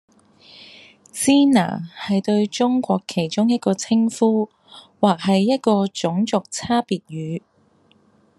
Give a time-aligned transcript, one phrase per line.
[1.13, 4.49] 支那，係對中國其中一個稱呼，
[4.99, 7.43] 或係一個種族差別語